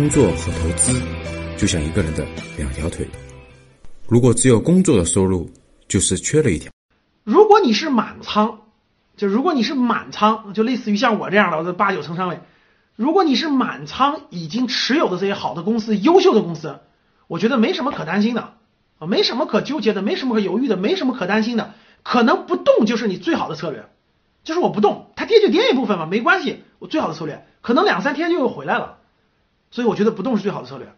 [0.00, 0.98] 工作和投资
[1.58, 2.24] 就像一个人的
[2.56, 3.06] 两条腿，
[4.08, 5.50] 如果只有工作的收入，
[5.88, 6.72] 就是缺了一条。
[7.22, 8.60] 如果你是满仓，
[9.18, 12.40] 就如果你是满仓，就类似于像我这样的，我的八九成仓位。
[12.96, 16.78] 如果你是满仓已经持有的这些好的公司、优秀的公司，
[17.26, 18.54] 我觉得没什么可担心的
[18.98, 21.74] 啊，没什么可纠结的，没什么可犹豫的，没什么可担心的。
[22.02, 23.84] 可能不动就是你最好的策略，
[24.44, 27.46] 就是我不动，它跌就跌一部分嘛，没关系，我最好的策略。
[27.60, 28.96] 可能两三天就又回来了，
[29.70, 30.92] 所以我觉得不动是最好的策略。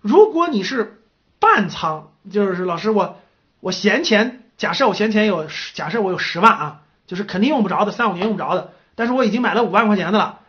[0.00, 1.02] 如果你是
[1.38, 3.20] 半仓，就是老师我
[3.60, 10.40] 我闲钱，假设我闲钱有，假设我有十万啊，就是肯定用不着的，三五年用不着的，但是我已经买了五万块钱的了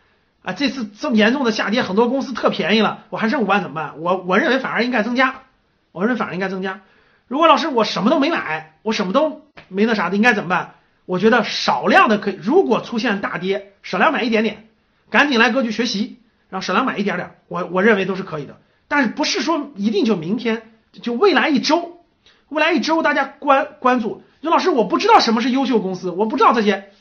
[0.43, 3.99] 啊，这次这么严重的下跌，很多公司特便宜了，我还剩五万怎么办？
[3.99, 5.43] 我我认为反而应该增加，
[5.91, 6.81] 我认为反而应该增加。
[7.27, 10.75] 如果老师我什么都没买，我什么都没那啥的，应该怎么办？
[11.05, 14.67] 我觉得少量的可以，如果出现大跌，少量买一点点。
[15.09, 16.17] 赶紧来格局学习，
[16.53, 18.61] 然后少量买一点点，我我认为都是可以的。
[18.87, 22.05] 但是不是说一定就明天，就未来一周，
[22.47, 24.21] 未来一周大家关关注。
[24.39, 26.91] 刘老师，我不知道什么是优秀公司，我不知道这些，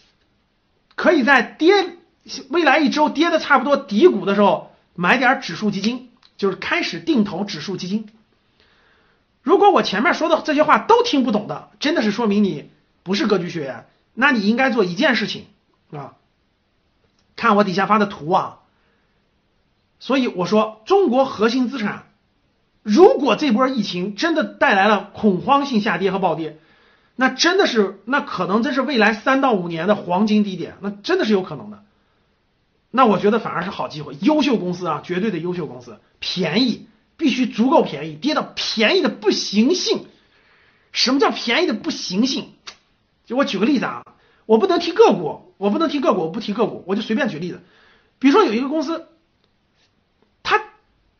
[0.95, 1.98] 可以在跌
[2.48, 6.08] 未来一周跌的差不多底谷的时候买点指数基金，
[6.39, 8.08] 就是开始定投指数基金。
[9.42, 12.70] 如果我前面说的这些话都听不懂的，真的是说明你
[13.03, 15.45] 不是格局学员，那你应该做一件事情
[15.91, 16.14] 啊。
[17.36, 18.61] 看我底下发的图啊，
[20.03, 22.06] 所以我说中国核心资产，
[22.83, 26.58] 如果这波疫情真的带来了恐慌性下跌和暴跌，
[27.14, 31.84] 那真的是那可能真是未来三到五年的黄金低点，那真的是有可能的。
[32.91, 40.06] 那我觉得反而是好机会，优秀公司啊，绝对的优秀公司，便宜必须足够便宜，跌到便宜的不行性。
[40.91, 42.48] 什么叫便宜的不行性？
[43.25, 44.03] 就我举个例子啊。
[44.47, 47.61] 我不能提个股，我不能提个股，我不提个股，我就随便举例子。
[48.19, 49.06] 比如说有一个公司，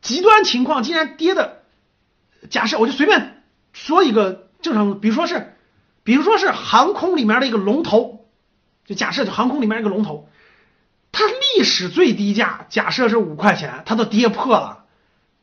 [0.03, 1.63] 极端情况竟然跌的，
[2.51, 3.41] 假设我就随便
[3.71, 5.55] 说一个正常，比如说是，
[6.03, 8.27] 比如说是航空里面的一个龙头，
[8.85, 10.29] 就假设就航空里面一个龙头，
[11.11, 14.83] 它历史最低价假设是五块钱，它都跌破了，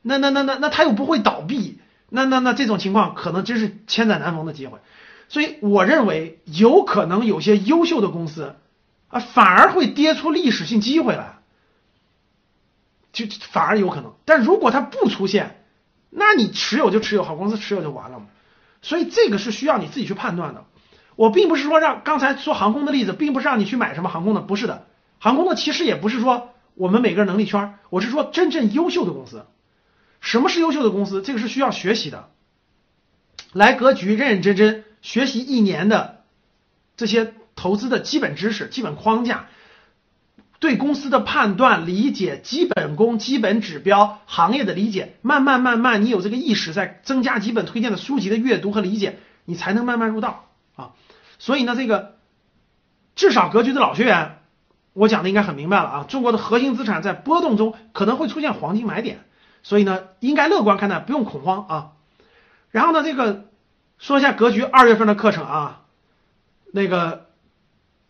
[0.02, 1.80] 那那那那那它又不会倒闭，
[2.10, 4.78] 那那那这种情况可能真是千载难逢的机会。
[5.28, 8.56] 所以我认为有可能有些优秀的公司
[9.08, 11.39] 啊，反而会跌出历史性机会来，
[13.12, 14.14] 就反而有可能。
[14.24, 15.64] 但如果它不出现，
[16.10, 18.26] 那你持有就持有，好公司持有就完了嘛。
[18.82, 20.64] 所以这个是需要你自己去判断的。
[21.16, 24.86] 我并不是说让刚才说航空的例子，并不是让你去买什么航空的，不是的。
[25.18, 29.44] 航空的其实也不是说我们每个人能力圈，我是说真正优秀的公司。
[30.20, 31.22] 什么是优秀的公司？
[31.22, 32.30] 这个是需要学习的。
[33.52, 34.84] 来格局，认认真真。
[35.02, 36.24] 学习一年的
[36.96, 39.48] 这些投资的基本知识、基本框架，
[40.60, 50.44] 对公司的判断、理解、基本功、基本指标、行业的理解，慢慢慢慢，你有这个意识，在增加几本推荐的书籍的阅读和理解，你才能慢慢入道
[50.76, 50.92] 啊。
[51.38, 52.16] 所以呢，这个
[53.16, 54.38] 至少格局的老学员，
[54.92, 56.04] 我讲的应该很明白了啊。
[56.08, 59.24] 中国的核心资产在波动中可能会出现黄金买点，
[59.64, 61.92] 所以呢，应该乐观看待，不用恐慌啊。
[62.70, 63.46] 然后呢，这个。
[64.02, 65.82] 说一下格局二月份的课程啊，
[66.72, 67.26] 那个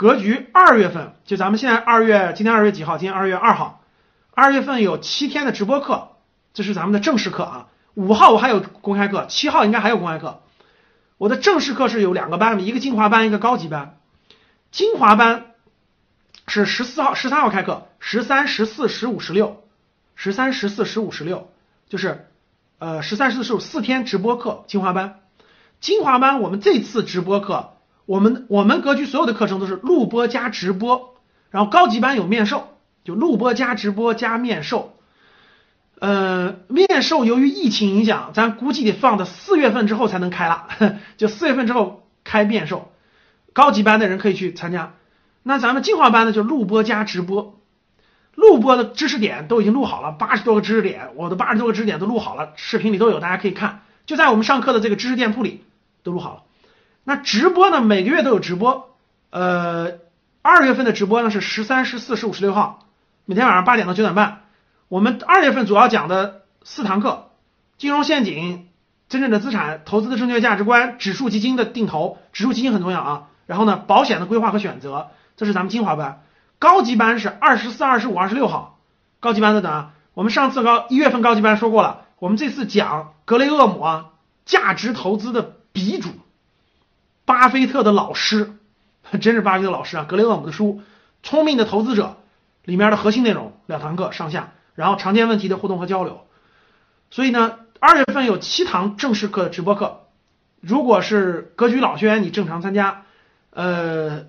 [0.01, 2.97] 格局二月份就咱们现在二月，今天二月几号？
[2.97, 3.85] 今天二月二号，
[4.31, 6.13] 二月份有七天的直播课，
[6.55, 7.69] 这是咱们的正式课啊。
[7.93, 10.41] 五号我还有公开课，七号应该还有公开课。
[11.19, 13.99] 我的正式课是有两个班，一个精华班，一个高级班。
[14.71, 15.49] 精华班
[16.47, 19.65] 是十四号、十三号开课，十三、十四、十五、十六，
[20.15, 21.53] 十三、十四、十五、十六，
[21.91, 22.27] 就是
[22.79, 25.21] 呃十三、十四、十五四天直播课，精华班。
[25.79, 27.75] 精华班，我们这次直播课，
[28.11, 31.15] 我们我们格局所有的课程都是录播加直播，
[31.51, 32.67] 然后高级班有面授，
[33.05, 34.97] 就录播加直播加面授。
[36.01, 40.67] 呃，面授由于疫情影响，咱估计得放到四月份之后才能开了，
[41.19, 42.91] 就四月份之后开面授。
[43.53, 44.95] 高级班的人可以去参加。
[45.45, 47.61] 那咱们进化班呢，就录播加直播，
[48.35, 55.63] 录播的知识点都已经录好了，八十多个知识点，我的八十多个知识点都录好了，视频里都有，大家可以看，就在我们上课的这个知识店铺里。
[56.03, 56.43] 都录好了，
[57.11, 57.81] 那直播呢？
[57.81, 58.95] 每个月都有直播，
[59.31, 59.95] 呃，
[60.43, 62.87] 二月份的直播呢是十三、十四、十五、十六号，
[63.25, 64.43] 每天晚上八点到九点半。
[64.87, 67.31] 我们二月份主要讲的四堂课：
[67.79, 68.69] 金融陷阱、
[69.09, 73.27] 真正的资产投资的正确价值观、指数基金的定投，指数基金很重要啊。
[73.45, 76.23] 然后呢，保险的规划和选择，这是咱们精华班。
[76.61, 78.79] 高级班是二十四、二十五、二十六号，
[79.19, 79.91] 高级班在等。
[80.15, 84.11] 我们上次高一月份高级班说过了，我们这次讲格雷厄姆啊，
[84.45, 85.57] 价值投资的。
[85.73, 86.11] 鼻祖，
[87.31, 88.55] 巴菲特的老师，
[89.23, 90.05] 真是巴菲特老师啊！
[90.09, 90.81] 格雷厄姆的书
[91.23, 92.17] 《聪明的投资者》
[92.69, 94.53] 里面的核心内容，两堂课上下。
[94.75, 96.27] 然后常见问题的互动和交流。
[97.13, 100.07] 所以呢，二月份有七堂正式课的直播课，
[100.61, 103.05] 如果是格局老学员，你正常参加；
[103.51, 104.27] 呃，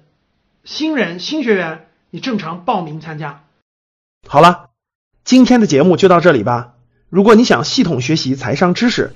[0.64, 3.46] 新人新学员，你正常报名参加。
[4.28, 4.70] 好了，
[5.24, 6.74] 今天的节目就到这里吧。
[7.10, 9.16] 如果你想系统学习财商知识，